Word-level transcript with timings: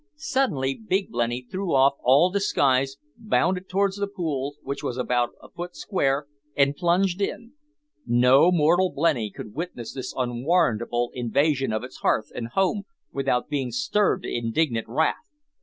Suddenly 0.15 0.81
Big 0.87 1.11
Blenny 1.11 1.45
threw 1.51 1.75
off 1.75 1.93
all 2.01 2.31
disguise, 2.31 2.97
bounded 3.17 3.69
towards 3.69 3.97
the 3.97 4.07
pool, 4.07 4.55
which 4.63 4.81
was 4.81 4.97
about 4.97 5.33
a 5.43 5.47
foot 5.47 5.75
square, 5.75 6.25
and 6.57 6.75
plunged 6.75 7.21
in. 7.21 7.53
No 8.07 8.51
mortal 8.51 8.91
blenny 8.91 9.29
could 9.29 9.53
witness 9.53 9.93
this 9.93 10.11
unwarrantable 10.17 11.11
invasion 11.13 11.71
of 11.71 11.83
its 11.83 11.97
hearth 11.97 12.31
and 12.33 12.47
home 12.47 12.85
without 13.11 13.47
being 13.47 13.69
stirred 13.71 14.23
to 14.23 14.29
indignant 14.35 14.87
wrath. 14.87 15.29